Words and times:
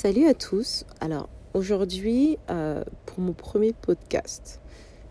Salut 0.00 0.28
à 0.28 0.34
tous. 0.34 0.84
Alors 1.00 1.28
aujourd'hui, 1.54 2.38
euh, 2.50 2.84
pour 3.04 3.18
mon 3.18 3.32
premier 3.32 3.72
podcast, 3.72 4.60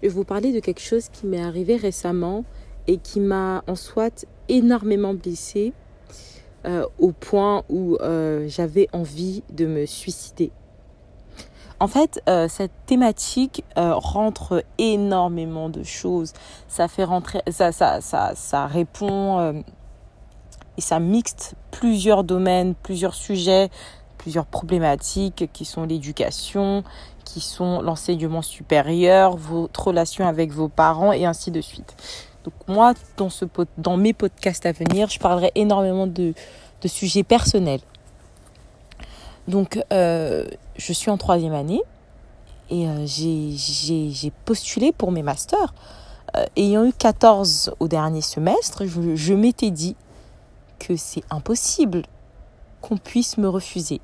je 0.02 0.08
vais 0.08 0.14
vous 0.14 0.24
parler 0.24 0.54
de 0.54 0.62
quelque 0.62 0.80
chose 0.80 1.10
qui 1.10 1.26
m'est 1.26 1.42
arrivé 1.42 1.76
récemment 1.76 2.46
et 2.88 2.96
qui 2.96 3.20
m'a 3.20 3.66
en 3.68 3.76
soit 3.76 4.26
énormément 4.48 5.14
blessée 5.14 5.74
euh, 6.64 6.86
au 7.00 7.12
point 7.12 7.66
où 7.68 7.98
euh, 7.98 8.48
j'avais 8.48 8.88
envie 8.94 9.44
de 9.52 9.66
me 9.66 9.86
suicider. 9.86 10.54
En 11.82 11.90
fait, 11.90 12.22
cette 12.48 12.72
thématique 12.86 13.66
rentre 13.76 14.64
énormément 14.78 15.68
de 15.70 15.84
choses. 15.84 16.32
Ça 16.70 16.88
fait 16.88 17.04
rentrer, 17.04 17.42
ça, 17.52 17.74
ça, 17.74 18.00
ça, 18.00 18.36
ça 18.36 18.68
répond 18.68 19.64
et 20.78 20.82
ça 20.82 21.00
mixte 21.00 21.56
plusieurs 21.72 22.24
domaines, 22.24 22.76
plusieurs 22.76 23.16
sujets, 23.16 23.70
plusieurs 24.18 24.46
problématiques 24.46 25.50
qui 25.54 25.66
sont 25.66 25.84
l'éducation, 25.84 26.84
qui 27.26 27.42
sont 27.42 27.82
l'enseignement 27.82 28.42
supérieur, 28.42 29.38
votre 29.38 29.88
relation 29.88 30.28
avec 30.28 30.52
vos 30.52 30.68
parents 30.68 31.12
et 31.12 31.26
ainsi 31.26 31.52
de 31.52 31.62
suite. 31.62 31.96
Donc 32.44 32.54
moi, 32.68 32.94
dans, 33.18 33.30
ce, 33.30 33.46
dans 33.78 33.98
mes 33.98 34.14
podcasts 34.14 34.66
à 34.66 34.72
venir, 34.72 35.10
je 35.10 35.20
parlerai 35.20 35.52
énormément 35.56 36.08
de, 36.08 36.34
de 36.82 36.88
sujets 36.88 37.24
personnels. 37.24 37.82
Donc, 39.48 39.80
euh, 39.94 40.46
je 40.76 40.94
suis 40.94 41.10
en 41.10 41.18
troisième 41.18 41.54
année 41.54 41.82
et 42.70 42.88
euh, 42.88 43.06
j'ai 43.06 44.32
postulé 44.46 44.92
pour 44.92 45.12
mes 45.12 45.24
masters. 45.24 45.74
Euh, 46.36 46.46
ayant 46.58 46.86
eu 46.86 46.92
14 46.92 47.74
au 47.80 47.88
dernier 47.88 48.22
semestre, 48.22 48.86
je, 48.86 49.16
je 49.16 49.34
m'étais 49.34 49.72
dit 49.72 49.96
que 50.80 50.96
c'est 50.96 51.24
impossible 51.30 52.04
qu'on 52.88 52.98
puisse 52.98 53.38
me 53.38 53.50
refuser 53.50 54.00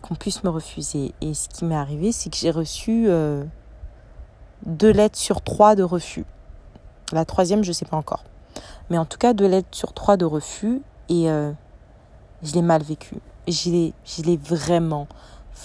qu'on 0.00 0.14
puisse 0.14 0.44
me 0.44 0.50
refuser. 0.50 1.12
Et 1.20 1.34
ce 1.34 1.48
qui 1.48 1.64
m'est 1.64 1.76
arrivé, 1.76 2.12
c'est 2.12 2.30
que 2.30 2.36
j'ai 2.36 2.50
reçu 2.50 3.06
euh, 3.08 3.44
deux 4.66 4.90
lettres 4.90 5.18
sur 5.18 5.42
trois 5.42 5.74
de 5.74 5.82
refus. 5.82 6.24
La 7.12 7.24
troisième, 7.24 7.62
je 7.62 7.68
ne 7.68 7.74
sais 7.74 7.84
pas 7.84 7.96
encore. 7.96 8.24
Mais 8.88 8.98
en 8.98 9.04
tout 9.04 9.18
cas, 9.18 9.32
deux 9.34 9.46
lettres 9.46 9.68
sur 9.72 9.92
trois 9.92 10.16
de 10.16 10.24
refus. 10.24 10.82
Et 11.08 11.30
euh, 11.30 11.52
je 12.42 12.54
l'ai 12.54 12.62
mal 12.62 12.82
vécu. 12.82 13.16
Je 13.48 13.70
l'ai 13.70 14.36
vraiment, 14.36 15.06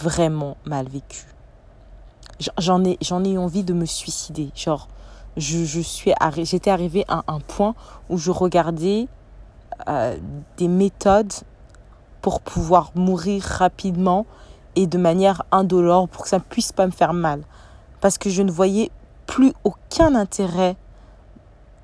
vraiment 0.02 0.58
mal 0.66 0.88
vécu. 0.88 1.25
J'en 2.58 2.83
ai, 2.83 2.98
ai 3.02 3.31
eu 3.31 3.38
envie 3.38 3.64
de 3.64 3.73
me 3.73 3.86
suicider. 3.86 4.52
Genre, 4.55 4.88
je, 5.38 5.64
je 5.64 5.80
suis 5.80 6.11
j'étais 6.44 6.72
arrivée 6.72 7.05
à 7.08 7.23
un 7.27 7.39
point 7.39 7.75
où 8.09 8.17
je 8.17 8.31
regardais 8.31 9.08
euh, 9.88 10.18
des 10.58 10.68
méthodes 10.68 11.34
pour 12.22 12.42
pouvoir 12.42 12.92
mourir 12.95 13.44
rapidement 13.44 14.26
et 14.76 14.88
de 14.88 14.98
manière 14.98 15.44
indolore 15.52 16.08
pour 16.09 16.23
que 16.23 16.30
ça 16.30 16.38
ne 16.38 16.44
puisse 16.44 16.72
pas 16.72 16.86
me 16.86 16.92
faire 16.92 17.14
mal. 17.14 17.44
Parce 18.02 18.17
que 18.17 18.30
je 18.30 18.42
ne 18.42 18.52
voyais 18.52 18.92
plus 19.26 19.54
aucun 19.64 20.16
intérêt 20.16 20.76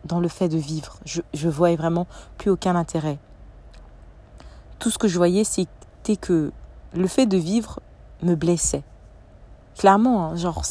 dans 0.06 0.20
le 0.20 0.28
fait 0.28 0.50
de 0.50 0.58
vivre. 0.58 0.98
Je, 1.06 1.22
je 1.34 1.50
voyais 1.50 1.76
vraiment 1.76 2.08
plus 2.38 2.52
aucun 2.52 2.76
intérêt. 2.76 3.20
Tout 4.80 4.90
ce 4.90 4.98
que 4.98 5.08
je 5.08 5.18
voyais, 5.18 5.44
c'était 5.44 6.16
que 6.20 6.52
le 6.94 7.08
fait 7.08 7.26
de 7.26 7.38
vivre 7.38 7.80
me 8.24 8.36
blessait. 8.36 8.84
Clairement, 9.78 10.28
hein, 10.28 10.36
genre, 10.36 10.64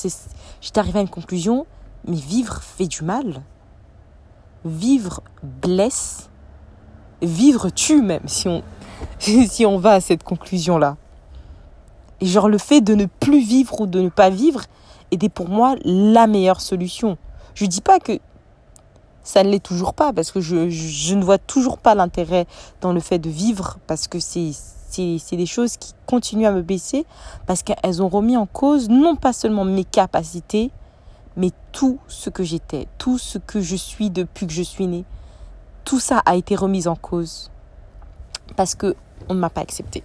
j'étais 0.60 0.78
arrivée 0.78 0.98
à 0.98 1.02
une 1.02 1.08
conclusion, 1.08 1.66
mais 2.06 2.16
vivre 2.16 2.62
fait 2.62 2.86
du 2.86 3.02
mal. 3.04 3.42
Vivre 4.64 5.22
blesse. 5.42 6.29
Vivre 7.22 7.70
tue 7.70 8.02
même, 8.02 8.26
si 8.26 8.48
on, 8.48 8.62
si 9.18 9.66
on 9.66 9.78
va 9.78 9.92
à 9.92 10.00
cette 10.00 10.22
conclusion-là. 10.22 10.96
Et 12.20 12.26
genre 12.26 12.48
le 12.48 12.58
fait 12.58 12.80
de 12.80 12.94
ne 12.94 13.06
plus 13.06 13.40
vivre 13.40 13.80
ou 13.80 13.86
de 13.86 14.00
ne 14.00 14.08
pas 14.08 14.30
vivre 14.30 14.62
était 15.10 15.28
pour 15.28 15.48
moi 15.48 15.74
la 15.84 16.26
meilleure 16.26 16.60
solution. 16.60 17.16
Je 17.54 17.66
dis 17.66 17.80
pas 17.80 17.98
que 17.98 18.18
ça 19.22 19.42
ne 19.42 19.50
l'est 19.50 19.62
toujours 19.62 19.94
pas 19.94 20.12
parce 20.12 20.32
que 20.32 20.40
je, 20.40 20.70
je, 20.70 21.14
ne 21.14 21.24
vois 21.24 21.38
toujours 21.38 21.78
pas 21.78 21.94
l'intérêt 21.94 22.46
dans 22.80 22.92
le 22.92 23.00
fait 23.00 23.18
de 23.18 23.30
vivre 23.30 23.78
parce 23.86 24.08
que 24.08 24.18
c'est 24.18 24.52
c'est 24.92 25.36
des 25.36 25.46
choses 25.46 25.76
qui 25.76 25.94
continuent 26.04 26.46
à 26.46 26.50
me 26.50 26.62
baisser 26.62 27.06
parce 27.46 27.62
qu'elles 27.62 28.02
ont 28.02 28.08
remis 28.08 28.36
en 28.36 28.46
cause 28.46 28.88
non 28.88 29.14
pas 29.14 29.32
seulement 29.32 29.64
mes 29.64 29.84
capacités 29.84 30.72
mais 31.36 31.50
tout 31.72 31.98
ce 32.08 32.28
que 32.28 32.42
j'étais, 32.42 32.88
tout 32.98 33.16
ce 33.16 33.38
que 33.38 33.60
je 33.60 33.76
suis 33.76 34.10
depuis 34.10 34.46
que 34.46 34.52
je 34.52 34.62
suis 34.62 34.86
née. 34.86 35.04
Tout 35.84 36.00
ça 36.00 36.22
a 36.24 36.36
été 36.36 36.56
remis 36.56 36.86
en 36.88 36.96
cause 36.96 37.50
parce 38.56 38.74
que 38.74 38.94
on 39.28 39.34
ne 39.34 39.40
m'a 39.40 39.50
pas 39.50 39.60
accepté. 39.60 40.02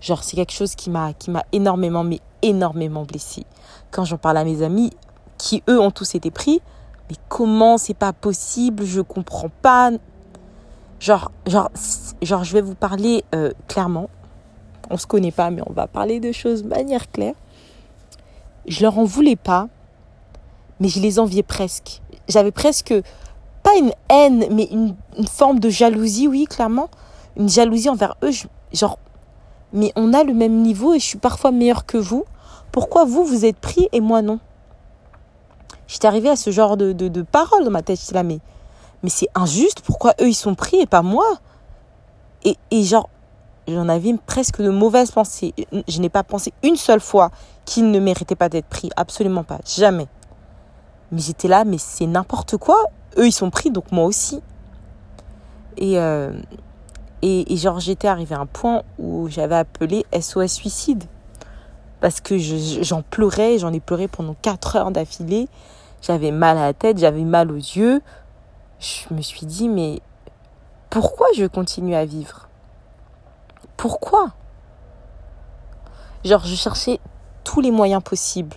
Genre 0.00 0.22
c'est 0.22 0.36
quelque 0.36 0.52
chose 0.52 0.74
qui 0.74 0.90
m'a 0.90 1.12
qui 1.12 1.30
m'a 1.30 1.44
énormément 1.52 2.04
mais 2.04 2.20
énormément 2.42 3.04
blessée. 3.04 3.46
Quand 3.90 4.04
j'en 4.04 4.18
parle 4.18 4.36
à 4.36 4.44
mes 4.44 4.62
amis 4.62 4.92
qui 5.38 5.62
eux 5.68 5.80
ont 5.80 5.90
tous 5.90 6.14
été 6.14 6.30
pris, 6.30 6.60
mais 7.08 7.16
comment 7.28 7.78
c'est 7.78 7.94
pas 7.94 8.12
possible, 8.12 8.84
je 8.84 9.00
comprends 9.00 9.50
pas. 9.62 9.90
Genre 11.00 11.30
genre 11.46 11.70
genre 12.22 12.44
je 12.44 12.52
vais 12.52 12.62
vous 12.62 12.74
parler 12.74 13.24
euh, 13.34 13.52
clairement. 13.68 14.08
On 14.90 14.96
se 14.96 15.06
connaît 15.06 15.32
pas 15.32 15.50
mais 15.50 15.62
on 15.66 15.72
va 15.72 15.86
parler 15.86 16.20
de 16.20 16.32
choses 16.32 16.62
de 16.62 16.68
manière 16.68 17.10
claire. 17.10 17.34
Je 18.66 18.82
leur 18.82 18.98
en 18.98 19.04
voulais 19.04 19.36
pas, 19.36 19.68
mais 20.80 20.88
je 20.88 21.00
les 21.00 21.18
enviais 21.18 21.42
presque. 21.42 22.02
J'avais 22.28 22.50
presque 22.50 22.92
pas 23.66 23.76
une 23.78 23.90
haine, 24.08 24.46
mais 24.52 24.68
une, 24.70 24.94
forme 25.28 25.58
de 25.58 25.70
jalousie, 25.70 26.28
oui, 26.28 26.44
clairement, 26.44 26.88
une 27.36 27.48
jalousie 27.48 27.88
envers 27.88 28.14
eux. 28.22 28.30
genre, 28.72 28.96
mais 29.72 29.92
on 29.96 30.12
a 30.14 30.22
le 30.22 30.34
même 30.34 30.62
niveau 30.62 30.94
et 30.94 31.00
je 31.00 31.04
suis 31.04 31.18
parfois 31.18 31.50
meilleure 31.50 31.84
que 31.84 31.98
vous. 31.98 32.24
Pourquoi 32.70 33.04
vous, 33.04 33.24
vous 33.24 33.44
êtes 33.44 33.56
pris 33.56 33.88
et 33.90 34.00
moi 34.00 34.22
non? 34.22 34.38
J'étais 35.88 36.06
arrivée 36.06 36.28
à 36.28 36.36
ce 36.36 36.50
genre 36.50 36.76
de, 36.76 36.92
de, 36.92 37.22
paroles 37.22 37.64
dans 37.64 37.72
ma 37.72 37.82
tête. 37.82 37.98
Là, 38.12 38.22
mais, 38.22 38.38
mais 39.02 39.10
c'est 39.10 39.28
injuste. 39.34 39.80
Pourquoi 39.80 40.14
eux, 40.20 40.28
ils 40.28 40.34
sont 40.34 40.54
pris 40.54 40.76
et 40.76 40.86
pas 40.86 41.02
moi? 41.02 41.26
Et, 42.44 42.56
et 42.70 42.84
genre, 42.84 43.08
j'en 43.66 43.88
avais 43.88 44.14
presque 44.26 44.62
de 44.62 44.70
mauvaises 44.70 45.10
pensées. 45.10 45.54
Je 45.88 46.00
n'ai 46.00 46.08
pas 46.08 46.22
pensé 46.22 46.52
une 46.62 46.76
seule 46.76 47.00
fois 47.00 47.32
qu'ils 47.64 47.90
ne 47.90 47.98
méritaient 47.98 48.36
pas 48.36 48.48
d'être 48.48 48.68
pris. 48.68 48.90
Absolument 48.96 49.42
pas. 49.42 49.58
Jamais. 49.66 50.06
Mais 51.12 51.20
j'étais 51.20 51.48
là, 51.48 51.64
mais 51.64 51.78
c'est 51.78 52.06
n'importe 52.06 52.56
quoi. 52.56 52.76
Eux, 53.16 53.26
ils 53.26 53.32
sont 53.32 53.50
pris, 53.50 53.70
donc 53.70 53.92
moi 53.92 54.04
aussi. 54.04 54.42
Et, 55.76 55.98
euh, 55.98 56.32
et, 57.22 57.56
genre, 57.56 57.80
j'étais 57.80 58.08
arrivée 58.08 58.34
à 58.34 58.40
un 58.40 58.46
point 58.46 58.82
où 58.98 59.28
j'avais 59.28 59.56
appelé 59.56 60.04
SOS 60.18 60.52
suicide. 60.52 61.04
Parce 62.00 62.20
que 62.20 62.36
j'en 62.38 63.02
pleurais, 63.02 63.58
j'en 63.58 63.72
ai 63.72 63.80
pleuré 63.80 64.06
pendant 64.06 64.34
4 64.42 64.76
heures 64.76 64.90
d'affilée. 64.90 65.48
J'avais 66.02 66.30
mal 66.30 66.58
à 66.58 66.66
la 66.66 66.74
tête, 66.74 66.98
j'avais 66.98 67.24
mal 67.24 67.50
aux 67.50 67.56
yeux. 67.56 68.02
Je 68.78 69.14
me 69.14 69.22
suis 69.22 69.46
dit, 69.46 69.68
mais 69.68 70.00
pourquoi 70.90 71.26
je 71.36 71.46
continue 71.46 71.94
à 71.94 72.04
vivre? 72.04 72.48
Pourquoi? 73.76 74.32
Genre, 76.24 76.44
je 76.44 76.54
cherchais 76.54 77.00
tous 77.44 77.60
les 77.60 77.70
moyens 77.70 78.02
possibles 78.02 78.56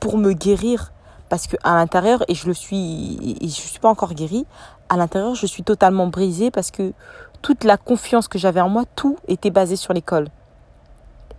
pour 0.00 0.18
me 0.18 0.32
guérir. 0.32 0.92
Parce 1.30 1.46
que 1.46 1.56
à 1.62 1.76
l'intérieur, 1.76 2.22
et 2.28 2.34
je 2.34 2.46
le 2.46 2.52
suis, 2.52 3.38
et 3.40 3.48
je 3.48 3.54
suis 3.54 3.78
pas 3.78 3.88
encore 3.88 4.12
guérie, 4.12 4.44
à 4.90 4.98
l'intérieur, 4.98 5.34
je 5.34 5.46
suis 5.46 5.62
totalement 5.62 6.08
brisée 6.08 6.50
parce 6.50 6.70
que 6.70 6.92
toute 7.40 7.64
la 7.64 7.78
confiance 7.78 8.28
que 8.28 8.38
j'avais 8.38 8.60
en 8.60 8.68
moi, 8.68 8.84
tout 8.96 9.16
était 9.28 9.50
basé 9.50 9.76
sur 9.76 9.94
l'école. 9.94 10.28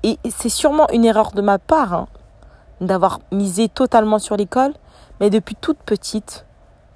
Et 0.03 0.17
c'est 0.35 0.49
sûrement 0.49 0.89
une 0.91 1.05
erreur 1.05 1.31
de 1.31 1.41
ma 1.41 1.59
part 1.59 1.93
hein, 1.93 2.07
d'avoir 2.79 3.19
misé 3.31 3.69
totalement 3.69 4.17
sur 4.17 4.35
l'école, 4.35 4.73
mais 5.19 5.29
depuis 5.29 5.55
toute 5.55 5.77
petite, 5.77 6.45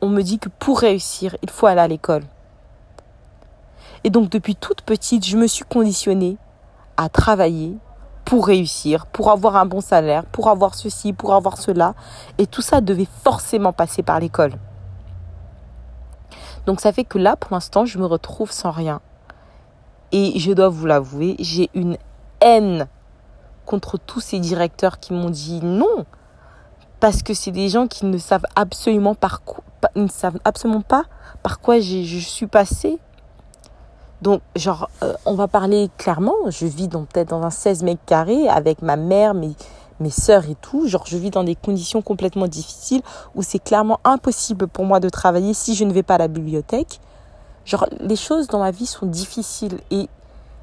on 0.02 0.10
me 0.10 0.22
dit 0.22 0.40
que 0.40 0.50
pour 0.50 0.80
réussir, 0.80 1.36
il 1.44 1.50
faut 1.50 1.68
aller 1.68 1.82
à 1.82 1.88
l'école. 1.88 2.24
Et 4.04 4.10
donc 4.10 4.30
depuis 4.30 4.56
toute 4.56 4.82
petite, 4.82 5.26
je 5.26 5.38
me 5.38 5.48
suis 5.48 5.66
conditionnée 5.66 6.38
à 6.98 7.10
travailler 7.10 7.78
pour 8.26 8.48
réussir, 8.48 9.06
pour 9.06 9.32
avoir 9.32 9.56
un 9.56 9.66
bon 9.66 9.82
salaire, 9.82 10.26
pour 10.26 10.50
avoir 10.50 10.74
ceci, 10.74 11.14
pour 11.14 11.34
avoir 11.36 11.58
cela. 11.58 11.94
Et 12.38 12.48
tout 12.48 12.64
ça 12.64 12.82
devait 12.82 13.08
forcément 13.24 13.72
passer 13.72 14.04
par 14.04 14.20
l'école. 14.20 14.54
Donc 16.66 16.82
ça 16.82 16.92
fait 16.92 17.04
que 17.04 17.20
là, 17.20 17.36
pour 17.36 17.54
l'instant, 17.54 17.86
je 17.86 18.00
me 18.00 18.06
retrouve 18.06 18.52
sans 18.52 18.72
rien. 18.72 19.00
Et 20.12 20.40
je 20.40 20.52
dois 20.52 20.70
vous 20.70 20.88
l'avouer, 20.88 21.36
j'ai 21.40 21.70
une 21.76 21.98
haine 22.42 22.88
contre 23.66 23.98
tous 23.98 24.20
ces 24.20 24.40
directeurs 24.40 25.00
qui 25.00 25.14
m'ont 25.14 25.30
dit 25.30 25.60
non. 25.64 26.06
Parce 27.00 27.22
que 27.22 27.34
c'est 27.34 27.52
des 27.52 27.70
gens 27.70 27.88
qui 27.88 28.06
ne 28.06 28.18
savent 28.18 28.46
absolument, 28.56 29.14
par 29.14 29.44
quoi, 29.44 29.64
ne 29.96 30.08
savent 30.08 30.40
absolument 30.44 30.82
pas 30.82 31.04
par 31.44 31.60
quoi 31.60 31.80
je 31.80 32.20
suis 32.20 32.48
passée. 32.48 32.98
Donc, 34.26 34.42
genre, 34.56 34.90
euh, 35.04 35.14
on 35.28 35.36
va 35.36 35.48
parler 35.48 35.88
clairement. 36.00 36.34
Je 36.50 36.66
vis 36.66 36.90
peut-être 36.90 37.30
dans 37.30 37.44
un 37.44 37.52
16 37.52 37.84
mètres 37.84 38.02
carrés 38.08 38.50
avec 38.50 38.82
ma 38.82 38.96
mère, 38.96 39.36
mes, 39.36 39.54
mes 40.00 40.10
et 40.10 40.56
tout. 40.62 40.88
Genre, 40.88 41.04
je 41.06 41.16
vis 41.16 41.30
dans 41.30 41.44
des 41.44 41.54
conditions 41.54 42.02
complètement 42.02 42.48
difficiles 42.48 43.04
où 43.36 43.44
c'est 43.44 43.60
clairement 43.60 44.00
impossible 44.04 44.66
pour 44.66 44.84
moi 44.84 45.00
de 45.00 45.10
travailler 45.10 45.54
si 45.54 45.76
je 45.76 45.84
ne 45.84 45.94
vais 45.94 46.02
pas 46.02 46.16
à 46.16 46.18
la 46.18 46.28
bibliothèque. 46.28 47.00
Genre, 47.66 47.86
les 48.00 48.16
choses 48.16 48.48
dans 48.48 48.58
ma 48.58 48.72
vie 48.72 48.88
sont 48.88 49.06
difficiles 49.06 49.78
et 49.92 50.10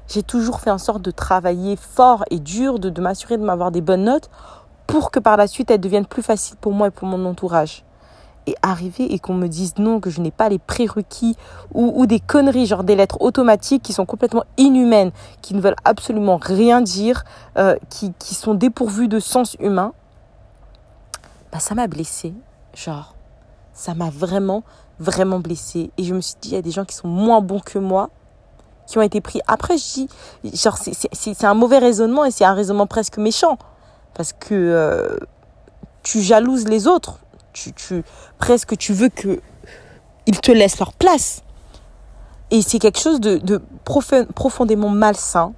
j'ai 0.09 0.23
toujours 0.23 0.59
fait 0.59 0.71
en 0.71 0.77
sorte 0.77 1.01
de 1.01 1.11
travailler 1.11 1.77
fort 1.77 2.25
et 2.31 2.39
dur, 2.39 2.79
de, 2.79 2.89
de 2.89 3.01
m'assurer 3.01 3.37
de 3.37 3.45
m'avoir 3.45 3.71
des 3.71 3.79
bonnes 3.79 4.03
notes 4.03 4.29
pour 4.87 5.09
que 5.09 5.21
par 5.21 5.37
la 5.37 5.47
suite 5.47 5.71
elles 5.71 5.79
deviennent 5.79 6.05
plus 6.05 6.21
faciles 6.21 6.57
pour 6.57 6.73
moi 6.73 6.87
et 6.87 6.91
pour 6.91 7.07
mon 7.07 7.25
entourage. 7.25 7.85
Et 8.45 8.55
arriver 8.61 9.13
et 9.13 9.19
qu'on 9.19 9.35
me 9.35 9.47
dise 9.47 9.75
non, 9.77 10.01
que 10.01 10.09
je 10.09 10.19
n'ai 10.19 10.31
pas 10.31 10.49
les 10.49 10.59
prérequis 10.59 11.37
ou, 11.73 11.93
ou, 11.95 12.05
des 12.05 12.19
conneries, 12.19 12.65
genre 12.65 12.83
des 12.83 12.95
lettres 12.95 13.21
automatiques 13.21 13.83
qui 13.83 13.93
sont 13.93 14.05
complètement 14.05 14.43
inhumaines, 14.57 15.11
qui 15.41 15.53
ne 15.53 15.61
veulent 15.61 15.77
absolument 15.85 16.37
rien 16.41 16.81
dire, 16.81 17.23
euh, 17.57 17.75
qui, 17.89 18.11
qui 18.19 18.35
sont 18.35 18.53
dépourvues 18.53 19.07
de 19.07 19.19
sens 19.19 19.55
humain, 19.61 19.93
bah 21.53 21.59
ça 21.59 21.73
m'a 21.75 21.87
blessée. 21.87 22.33
Genre, 22.73 23.15
ça 23.73 23.93
m'a 23.93 24.09
vraiment, 24.09 24.63
vraiment 24.99 25.39
blessée. 25.39 25.91
Et 25.97 26.03
je 26.03 26.13
me 26.13 26.21
suis 26.21 26.35
dit, 26.41 26.49
il 26.49 26.55
y 26.55 26.57
a 26.57 26.61
des 26.61 26.71
gens 26.71 26.85
qui 26.85 26.95
sont 26.95 27.07
moins 27.07 27.41
bons 27.41 27.59
que 27.59 27.79
moi, 27.79 28.09
qui 28.87 28.97
ont 28.97 29.01
été 29.01 29.21
pris. 29.21 29.39
Après, 29.47 29.77
je 29.77 29.93
dis, 29.93 30.09
genre, 30.53 30.77
c'est 30.77 31.43
un 31.45 31.53
mauvais 31.53 31.77
raisonnement 31.77 32.25
et 32.25 32.31
c'est 32.31 32.45
un 32.45 32.53
raisonnement 32.53 32.87
presque 32.87 33.17
méchant. 33.17 33.57
Parce 34.13 34.33
que 34.33 34.53
euh, 34.53 35.17
tu 36.03 36.21
jalouses 36.21 36.67
les 36.67 36.87
autres. 36.87 37.19
Tu, 37.53 38.03
presque, 38.37 38.77
tu 38.77 38.93
veux 38.93 39.09
que 39.09 39.41
ils 40.25 40.39
te 40.39 40.51
laissent 40.51 40.79
leur 40.79 40.93
place. 40.93 41.43
Et 42.51 42.61
c'est 42.61 42.79
quelque 42.79 42.99
chose 42.99 43.19
de, 43.19 43.61
profondément 43.85 44.89
malsain. 44.89 45.53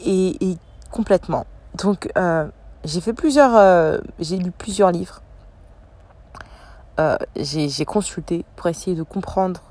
Et, 0.00 0.36
et 0.44 0.56
complètement. 0.90 1.46
Donc, 1.76 2.10
euh, 2.16 2.48
j'ai 2.84 3.00
fait 3.00 3.12
plusieurs, 3.12 3.56
euh, 3.56 3.98
j'ai 4.18 4.36
lu 4.36 4.50
plusieurs 4.50 4.90
livres. 4.90 5.22
Euh, 6.98 7.16
j'ai 7.36 7.84
consulté 7.84 8.44
pour 8.56 8.66
essayer 8.66 8.96
de 8.96 9.02
comprendre, 9.02 9.62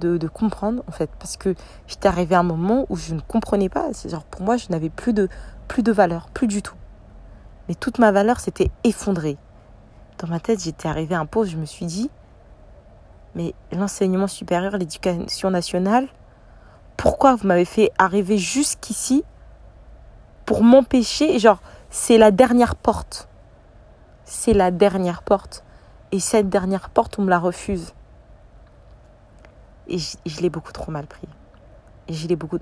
de, 0.00 0.18
comprendre 0.26 0.82
en 0.88 0.92
fait, 0.92 1.10
parce 1.18 1.36
que 1.36 1.54
j'étais 1.86 2.08
arrivé 2.08 2.34
à 2.34 2.40
un 2.40 2.44
moment 2.44 2.86
où 2.88 2.96
je 2.96 3.14
ne 3.14 3.20
comprenais 3.20 3.68
pas. 3.68 3.90
Genre 4.06 4.24
pour 4.24 4.42
moi, 4.42 4.56
je 4.56 4.66
n'avais 4.70 4.90
plus 4.90 5.12
de, 5.12 5.28
plus 5.68 5.82
de 5.82 5.92
valeur, 5.92 6.28
plus 6.30 6.46
du 6.46 6.62
tout. 6.62 6.74
Mais 7.68 7.74
toute 7.74 7.98
ma 7.98 8.10
valeur 8.10 8.40
s'était 8.40 8.70
effondrée. 8.82 9.36
Dans 10.18 10.28
ma 10.28 10.40
tête, 10.40 10.62
j'étais 10.62 10.88
arrivé 10.88 11.14
à 11.14 11.20
un 11.20 11.28
où 11.34 11.44
je 11.44 11.56
me 11.56 11.66
suis 11.66 11.86
dit, 11.86 12.10
mais 13.34 13.54
l'enseignement 13.72 14.28
supérieur, 14.28 14.76
l'éducation 14.76 15.50
nationale, 15.50 16.08
pourquoi 16.96 17.34
vous 17.34 17.46
m'avez 17.46 17.64
fait 17.64 17.90
arriver 17.98 18.38
jusqu'ici 18.38 19.24
pour 20.46 20.62
m'empêcher, 20.62 21.38
genre, 21.38 21.60
c'est 21.90 22.18
la 22.18 22.30
dernière 22.30 22.76
porte. 22.76 23.28
C'est 24.24 24.52
la 24.52 24.70
dernière 24.70 25.22
porte. 25.22 25.64
Et 26.12 26.20
cette 26.20 26.48
dernière 26.48 26.90
porte, 26.90 27.18
on 27.18 27.22
me 27.22 27.30
la 27.30 27.38
refuse. 27.38 27.92
Et 29.88 29.98
je, 29.98 30.40
l'ai 30.40 30.50
beaucoup 30.50 30.72
trop 30.72 30.92
mal 30.92 31.06
pris. 31.06 31.28
Et 32.08 32.36
beaucoup. 32.36 32.58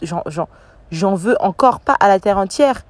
J'en 0.91 1.15
veux 1.15 1.37
encore 1.41 1.81
pas 1.81 1.95
à 2.01 2.09
la 2.09 2.21
terre 2.21 2.39
entière, 2.39 2.83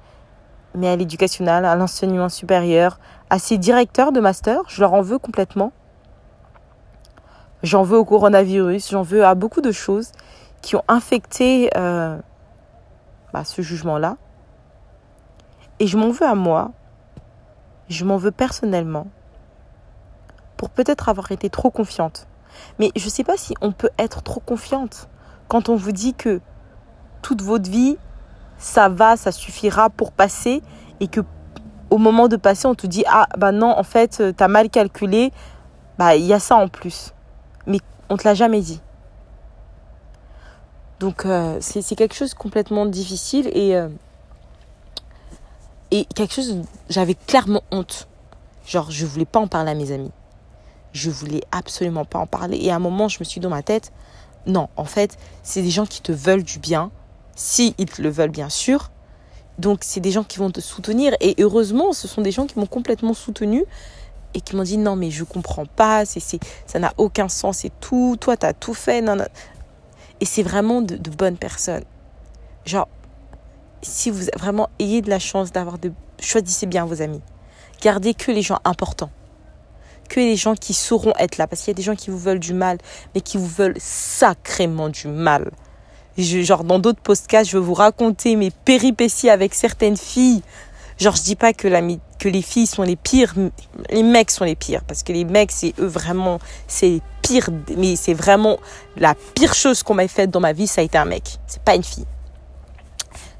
mais 0.75 0.89
à 0.89 0.95
l'éducation 0.95 1.45
à 1.47 1.75
l'enseignement 1.75 2.29
supérieur, 2.29 2.99
à 3.29 3.39
ces 3.39 3.57
directeurs 3.57 4.11
de 4.11 4.19
master, 4.19 4.61
je 4.67 4.81
leur 4.81 4.93
en 4.93 5.01
veux 5.01 5.19
complètement. 5.19 5.71
J'en 7.63 7.83
veux 7.83 7.97
au 7.97 8.05
coronavirus, 8.05 8.91
j'en 8.91 9.03
veux 9.03 9.25
à 9.25 9.35
beaucoup 9.35 9.61
de 9.61 9.71
choses 9.71 10.11
qui 10.61 10.75
ont 10.75 10.83
infecté 10.87 11.69
euh, 11.77 12.17
bah, 13.31 13.43
ce 13.45 13.61
jugement-là. 13.61 14.17
Et 15.79 15.87
je 15.87 15.97
m'en 15.97 16.09
veux 16.09 16.25
à 16.25 16.35
moi, 16.35 16.71
je 17.89 18.05
m'en 18.05 18.17
veux 18.17 18.31
personnellement, 18.31 19.07
pour 20.57 20.69
peut-être 20.69 21.09
avoir 21.09 21.31
été 21.31 21.49
trop 21.49 21.71
confiante. 21.71 22.27
Mais 22.79 22.91
je 22.95 23.05
ne 23.05 23.09
sais 23.09 23.23
pas 23.23 23.37
si 23.37 23.55
on 23.61 23.71
peut 23.71 23.89
être 23.97 24.21
trop 24.21 24.39
confiante 24.39 25.09
quand 25.47 25.69
on 25.69 25.75
vous 25.75 25.91
dit 25.91 26.13
que 26.13 26.41
toute 27.21 27.41
votre 27.41 27.69
vie, 27.69 27.97
ça 28.63 28.87
va, 28.87 29.17
ça 29.17 29.31
suffira 29.31 29.89
pour 29.89 30.11
passer 30.11 30.61
et 30.99 31.07
que 31.07 31.21
au 31.89 31.97
moment 31.97 32.27
de 32.27 32.37
passer, 32.37 32.65
on 32.65 32.75
te 32.75 32.87
dit 32.87 33.03
ah 33.07 33.27
bah 33.37 33.51
non, 33.51 33.77
en 33.77 33.83
fait, 33.83 34.23
tu 34.35 34.43
as 34.43 34.47
mal 34.47 34.69
calculé, 34.69 35.31
bah 35.97 36.15
il 36.15 36.25
y 36.25 36.33
a 36.33 36.39
ça 36.39 36.55
en 36.55 36.69
plus. 36.69 37.13
Mais 37.67 37.79
on 38.09 38.17
te 38.17 38.23
l'a 38.23 38.33
jamais 38.33 38.61
dit. 38.61 38.81
Donc 40.99 41.25
euh, 41.25 41.57
c'est 41.59 41.95
quelque 41.95 42.15
chose 42.15 42.33
complètement 42.33 42.85
difficile 42.85 43.49
et 43.53 43.75
euh, 43.75 43.89
et 45.91 46.05
quelque 46.05 46.33
chose, 46.33 46.61
j'avais 46.89 47.13
clairement 47.15 47.61
honte. 47.69 48.07
Genre, 48.65 48.89
je 48.89 49.05
voulais 49.05 49.25
pas 49.25 49.39
en 49.39 49.47
parler 49.47 49.71
à 49.71 49.75
mes 49.75 49.91
amis. 49.91 50.11
Je 50.93 51.11
voulais 51.11 51.43
absolument 51.51 52.05
pas 52.05 52.17
en 52.17 52.25
parler. 52.25 52.57
Et 52.61 52.71
à 52.71 52.75
un 52.77 52.79
moment, 52.79 53.09
je 53.09 53.19
me 53.19 53.25
suis 53.25 53.39
dit 53.39 53.43
dans 53.43 53.49
ma 53.49 53.61
tête, 53.61 53.91
non, 54.47 54.69
en 54.75 54.85
fait, 54.85 55.17
c'est 55.43 55.61
des 55.61 55.69
gens 55.69 55.85
qui 55.85 56.01
te 56.01 56.11
veulent 56.11 56.43
du 56.43 56.57
bien. 56.57 56.89
Si 57.35 57.73
ils 57.77 57.87
le 57.99 58.09
veulent, 58.09 58.31
bien 58.31 58.49
sûr. 58.49 58.91
Donc, 59.59 59.79
c'est 59.81 59.99
des 59.99 60.11
gens 60.11 60.23
qui 60.23 60.39
vont 60.39 60.51
te 60.51 60.61
soutenir. 60.61 61.13
Et 61.19 61.35
heureusement, 61.39 61.93
ce 61.93 62.07
sont 62.07 62.21
des 62.21 62.31
gens 62.31 62.45
qui 62.45 62.59
m'ont 62.59 62.65
complètement 62.65 63.13
soutenu 63.13 63.65
et 64.33 64.41
qui 64.41 64.55
m'ont 64.55 64.63
dit 64.63 64.77
non, 64.77 64.95
mais 64.95 65.11
je 65.11 65.23
comprends 65.23 65.65
pas. 65.65 66.05
C'est, 66.05 66.21
ça 66.65 66.79
n'a 66.79 66.93
aucun 66.97 67.29
sens 67.29 67.65
et 67.65 67.71
tout. 67.79 68.17
Toi, 68.19 68.37
tu 68.37 68.45
as 68.45 68.53
tout 68.53 68.73
fait. 68.73 69.01
Non, 69.01 69.15
non. 69.15 69.25
Et 70.19 70.25
c'est 70.25 70.43
vraiment 70.43 70.81
de, 70.81 70.95
de 70.95 71.09
bonnes 71.09 71.37
personnes. 71.37 71.83
Genre, 72.65 72.87
si 73.81 74.09
vous 74.09 74.25
vraiment 74.37 74.69
ayez 74.79 75.01
de 75.01 75.09
la 75.09 75.19
chance 75.19 75.51
d'avoir 75.51 75.77
de... 75.77 75.91
Choisissez 76.19 76.65
bien 76.65 76.85
vos 76.85 77.01
amis. 77.01 77.21
Gardez 77.81 78.13
que 78.13 78.31
les 78.31 78.41
gens 78.41 78.59
importants. 78.63 79.09
Que 80.09 80.19
les 80.19 80.35
gens 80.35 80.55
qui 80.55 80.73
sauront 80.73 81.13
être 81.19 81.37
là. 81.37 81.47
Parce 81.47 81.61
qu'il 81.61 81.71
y 81.71 81.75
a 81.75 81.75
des 81.75 81.83
gens 81.83 81.95
qui 81.95 82.09
vous 82.09 82.17
veulent 82.17 82.39
du 82.39 82.53
mal, 82.53 82.77
mais 83.13 83.21
qui 83.21 83.37
vous 83.37 83.47
veulent 83.47 83.77
sacrément 83.79 84.89
du 84.89 85.07
mal. 85.07 85.51
Genre, 86.17 86.63
dans 86.63 86.79
d'autres 86.79 87.01
podcasts, 87.01 87.49
je 87.49 87.57
vais 87.57 87.63
vous 87.63 87.73
raconter 87.73 88.35
mes 88.35 88.51
péripéties 88.51 89.29
avec 89.29 89.53
certaines 89.53 89.97
filles. 89.97 90.41
Genre, 90.99 91.15
je 91.15 91.23
dis 91.23 91.35
pas 91.35 91.53
que, 91.53 91.67
la, 91.67 91.81
que 92.19 92.29
les 92.29 92.41
filles 92.41 92.67
sont 92.67 92.83
les 92.83 92.95
pires, 92.95 93.33
les 93.89 94.03
mecs 94.03 94.31
sont 94.31 94.45
les 94.45 94.55
pires. 94.55 94.83
Parce 94.83 95.03
que 95.03 95.11
les 95.11 95.25
mecs, 95.25 95.51
c'est 95.51 95.73
eux 95.79 95.87
vraiment, 95.87 96.39
c'est 96.67 97.01
pire, 97.21 97.49
mais 97.77 97.95
c'est 97.95 98.13
vraiment 98.13 98.59
la 98.95 99.15
pire 99.15 99.53
chose 99.53 99.81
qu'on 99.81 99.95
m'ait 99.95 100.07
faite 100.07 100.29
dans 100.29 100.39
ma 100.39 100.53
vie, 100.53 100.67
ça 100.67 100.81
a 100.81 100.83
été 100.83 100.97
un 100.97 101.05
mec. 101.05 101.39
C'est 101.47 101.63
pas 101.63 101.75
une 101.75 101.83
fille. 101.83 102.05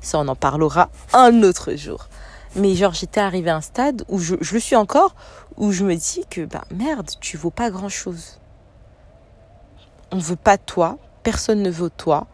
Ça, 0.02 0.20
on 0.20 0.28
en 0.28 0.36
parlera 0.36 0.90
un 1.14 1.44
autre 1.44 1.76
jour. 1.76 2.08
Mais 2.56 2.76
genre, 2.76 2.94
j'étais 2.94 3.22
arrivée 3.22 3.50
à 3.50 3.56
un 3.56 3.62
stade 3.62 4.04
où 4.10 4.20
je, 4.20 4.36
je, 4.42 4.54
le 4.54 4.60
suis 4.60 4.76
encore, 4.76 5.16
où 5.58 5.72
je 5.72 5.84
me 5.84 5.96
dis 5.96 6.24
que, 6.30 6.46
bah 6.46 6.64
merde, 6.72 7.10
tu 7.20 7.38
vaux 7.38 7.52
pas 7.52 7.70
grand 7.70 7.90
chose. 7.90 8.40
On 10.12 10.18
veut 10.18 10.36
pas 10.36 10.58
toi, 10.58 10.98
personne 11.24 11.64
ne 11.64 11.72
veut 11.72 11.90
toi, 11.90 12.28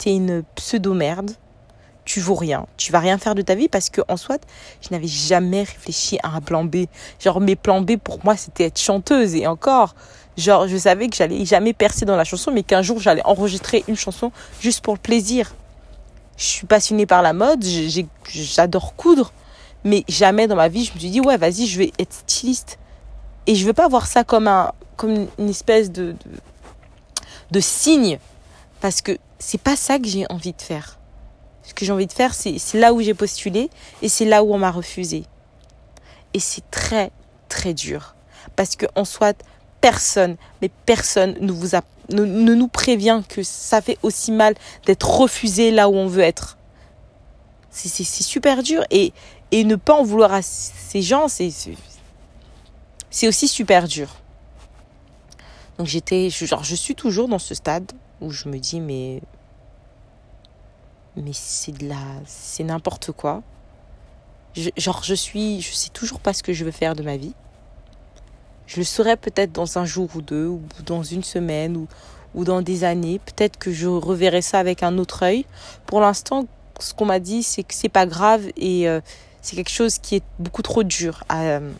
t'es 0.00 0.14
une 0.14 0.42
pseudo-merde, 0.56 1.30
tu 2.04 2.20
vaux 2.20 2.34
rien, 2.34 2.66
tu 2.76 2.90
vas 2.90 2.98
rien 2.98 3.18
faire 3.18 3.34
de 3.34 3.42
ta 3.42 3.54
vie 3.54 3.68
parce 3.68 3.88
que, 3.90 4.00
en 4.08 4.16
soit, 4.16 4.44
je 4.80 4.88
n'avais 4.90 5.06
jamais 5.06 5.60
réfléchi 5.60 6.18
à 6.22 6.34
un 6.34 6.40
plan 6.40 6.64
B. 6.64 6.86
Genre, 7.20 7.40
mes 7.40 7.54
plans 7.54 7.82
B 7.82 7.96
pour 7.96 8.18
moi, 8.24 8.36
c'était 8.36 8.64
être 8.64 8.80
chanteuse 8.80 9.34
et 9.34 9.46
encore, 9.46 9.94
genre, 10.36 10.66
je 10.66 10.76
savais 10.76 11.08
que 11.08 11.16
j'allais 11.16 11.44
jamais 11.44 11.72
percer 11.72 12.04
dans 12.04 12.16
la 12.16 12.24
chanson, 12.24 12.50
mais 12.50 12.62
qu'un 12.62 12.82
jour, 12.82 12.98
j'allais 12.98 13.24
enregistrer 13.24 13.84
une 13.86 13.96
chanson 13.96 14.32
juste 14.60 14.82
pour 14.82 14.94
le 14.94 15.00
plaisir 15.00 15.54
je 16.40 16.46
suis 16.46 16.66
passionnée 16.66 17.04
par 17.04 17.20
la 17.20 17.34
mode, 17.34 17.62
j'adore 18.32 18.96
coudre, 18.96 19.30
mais 19.84 20.04
jamais 20.08 20.46
dans 20.46 20.56
ma 20.56 20.68
vie 20.68 20.86
je 20.86 20.94
me 20.94 20.98
suis 20.98 21.10
dit 21.10 21.20
ouais 21.20 21.36
vas-y 21.36 21.66
je 21.66 21.78
vais 21.78 21.92
être 21.98 22.14
styliste. 22.14 22.78
Et 23.46 23.54
je 23.54 23.66
veux 23.66 23.74
pas 23.74 23.88
voir 23.88 24.06
ça 24.06 24.24
comme 24.24 24.48
un 24.48 24.72
comme 24.96 25.26
une 25.38 25.48
espèce 25.50 25.92
de, 25.92 26.12
de, 26.12 26.16
de 27.50 27.60
signe 27.60 28.18
parce 28.80 29.02
que 29.02 29.18
c'est 29.38 29.60
pas 29.60 29.76
ça 29.76 29.98
que 29.98 30.06
j'ai 30.06 30.26
envie 30.30 30.52
de 30.52 30.62
faire. 30.62 30.98
Ce 31.62 31.74
que 31.74 31.84
j'ai 31.84 31.92
envie 31.92 32.06
de 32.06 32.12
faire 32.12 32.34
c'est 32.34 32.58
là 32.74 32.92
où 32.92 33.00
j'ai 33.00 33.14
postulé 33.14 33.70
et 34.02 34.08
c'est 34.08 34.24
là 34.24 34.42
où 34.42 34.54
on 34.54 34.58
m'a 34.58 34.70
refusé. 34.70 35.24
Et 36.34 36.40
c'est 36.40 36.68
très 36.70 37.10
très 37.48 37.74
dur 37.74 38.14
parce 38.56 38.76
que 38.76 38.86
en 38.94 39.04
soit 39.04 39.42
personne 39.80 40.36
mais 40.62 40.70
personne 40.86 41.36
ne 41.40 41.52
vous 41.52 41.76
a 41.76 41.82
ne, 42.12 42.24
nous 42.24 42.68
prévient 42.68 43.22
que 43.28 43.42
ça 43.42 43.80
fait 43.80 43.98
aussi 44.02 44.32
mal 44.32 44.54
d'être 44.86 45.08
refusé 45.08 45.70
là 45.70 45.88
où 45.88 45.94
on 45.94 46.06
veut 46.06 46.22
être. 46.22 46.56
C'est 47.70 48.04
super 48.04 48.64
dur 48.64 48.82
et, 48.90 49.12
et 49.52 49.62
ne 49.62 49.76
pas 49.76 49.94
en 49.94 50.02
vouloir 50.02 50.32
à 50.32 50.42
ces 50.42 51.02
gens, 51.02 51.28
c'est 51.28 51.52
aussi 53.28 53.46
super 53.46 53.86
dur. 53.86 54.08
Donc 55.78 55.86
j'étais, 55.86 56.30
genre, 56.30 56.64
je 56.64 56.74
suis 56.74 56.96
toujours 56.96 57.28
dans 57.28 57.38
ce 57.38 57.54
stade 57.54 57.92
où 58.20 58.30
je 58.30 58.48
me 58.48 58.58
dis, 58.58 58.80
mais, 58.80 59.22
mais 61.16 61.32
c'est 61.32 61.72
de 61.72 61.88
la, 61.88 61.96
c'est 62.26 62.64
n'importe 62.64 63.12
quoi. 63.12 63.42
genre, 64.76 65.02
je 65.02 65.14
suis, 65.14 65.60
je 65.60 65.72
sais 65.72 65.90
toujours 65.90 66.20
pas 66.20 66.32
ce 66.32 66.42
que 66.42 66.52
je 66.52 66.64
veux 66.64 66.70
faire 66.70 66.94
de 66.94 67.02
ma 67.02 67.16
vie. 67.16 67.34
Je 68.66 68.76
le 68.76 68.84
saurai 68.84 69.16
peut-être 69.16 69.52
dans 69.52 69.78
un 69.78 69.84
jour 69.84 70.08
ou 70.14 70.22
deux, 70.22 70.46
ou 70.46 70.62
dans 70.86 71.02
une 71.02 71.24
semaine, 71.24 71.76
ou, 71.76 71.88
ou 72.34 72.44
dans 72.44 72.62
des 72.62 72.84
années. 72.84 73.18
Peut-être 73.18 73.58
que 73.58 73.72
je 73.72 73.88
reverrai 73.88 74.42
ça 74.42 74.58
avec 74.58 74.82
un 74.82 74.98
autre 74.98 75.24
œil. 75.24 75.44
Pour 75.86 76.00
l'instant, 76.00 76.46
ce 76.78 76.94
qu'on 76.94 77.06
m'a 77.06 77.18
dit, 77.18 77.42
c'est 77.42 77.62
que 77.62 77.74
c'est 77.74 77.88
pas 77.88 78.06
grave 78.06 78.50
et 78.56 78.88
euh, 78.88 79.00
c'est 79.42 79.56
quelque 79.56 79.70
chose 79.70 79.98
qui 79.98 80.16
est 80.16 80.24
beaucoup 80.38 80.62
trop 80.62 80.82
dur 80.82 81.24
à, 81.28 81.42
euh, 81.42 81.72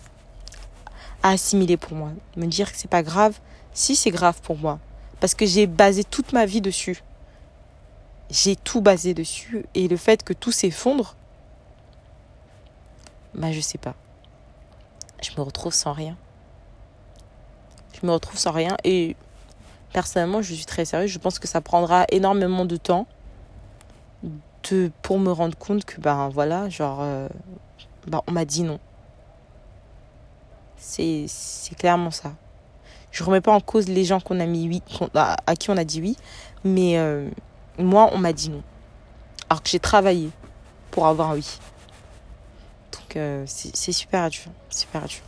à 1.23 1.31
assimiler 1.31 1.77
pour 1.77 1.95
moi. 1.95 2.11
Me 2.37 2.47
dire 2.47 2.73
que 2.73 2.79
c'est 2.79 2.91
pas 2.91 3.03
grave, 3.03 3.39
si 3.73 3.95
c'est 3.97 4.11
grave 4.11 4.41
pour 4.43 4.57
moi. 4.57 4.79
Parce 5.21 5.35
que 5.35 5.47
j'ai 5.47 5.67
basé 5.67 6.05
toute 6.05 6.33
ma 6.33 6.47
vie 6.47 6.61
dessus. 6.61 7.03
j'ai 8.31 8.57
tout 8.57 8.81
basé 8.81 9.13
dessus. 9.13 9.67
Et 9.75 9.89
le 9.89 9.97
fait 9.97 10.23
que 10.23 10.33
tout 10.33 10.53
s'effondre, 10.53 11.17
bah 13.35 13.53
je 13.53 13.61
sais 13.61 13.79
pas. 13.79 13.95
Je 15.23 15.31
me 15.37 15.43
retrouve 15.43 15.75
sans 15.75 15.93
rien. 15.93 16.17
Je 18.01 18.07
me 18.07 18.13
retrouve 18.13 18.39
sans 18.39 18.53
rien 18.53 18.77
et 18.85 19.17
personnellement, 19.93 20.43
je 20.43 20.55
suis 20.55 20.65
très 20.65 20.85
sérieuse. 20.85 21.11
Je 21.11 21.19
pense 21.19 21.39
que 21.39 21.49
ça 21.49 21.61
prendra 21.61 22.07
énormément 22.11 22.65
de 22.65 22.77
temps 22.77 23.07
de, 24.71 24.91
pour 25.03 25.19
me 25.19 25.33
rendre 25.33 25.57
compte 25.57 25.85
que, 25.85 26.01
ben 26.01 26.29
voilà, 26.29 26.69
genre, 26.69 27.01
euh, 27.01 27.29
ben, 28.07 28.23
on 28.27 28.33
m'a 28.33 28.45
dit 28.45 28.63
non. 28.63 28.79
C'est 30.77 31.27
clairement 31.79 32.11
ça. 32.11 32.33
Je 33.11 33.25
remets 33.25 33.41
pas 33.41 33.53
en 33.53 33.61
cause 33.61 33.89
les 33.89 34.05
gens 34.05 34.21
qu'on 34.21 34.41
a 34.41 34.47
mis 34.47 34.69
oui, 34.69 34.83
à, 35.15 35.57
qui 35.57 35.71
on 35.71 35.77
a 35.77 35.85
dit 35.85 36.01
oui, 36.01 36.17
mais 36.65 36.99
euh, 36.99 37.29
moi, 37.79 38.11
on 38.13 38.19
m'a 38.19 38.33
dit 38.33 38.51
non. 38.51 38.63
Alors 39.49 39.63
que 39.63 39.69
j'ai 39.69 39.81
travaillé 39.81 40.31
pour 40.91 41.07
avoir 41.07 41.31
un 41.31 41.35
oui. 41.35 41.59
Donc, 42.93 43.17
euh, 43.17 43.45
c'est 43.47 43.93
super 43.93 44.31
dur. 44.31 44.43
Super 44.69 45.03
dur. 45.07 45.23